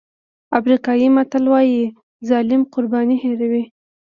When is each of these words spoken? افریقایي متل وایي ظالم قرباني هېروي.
افریقایي 0.59 1.07
متل 1.15 1.43
وایي 1.51 1.81
ظالم 2.29 2.61
قرباني 2.73 3.15
هېروي. 3.23 3.63